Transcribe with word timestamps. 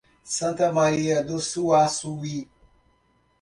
Santa 0.31 0.71
Maria 0.73 1.23
do 1.23 1.39
Suaçuí 1.39 2.49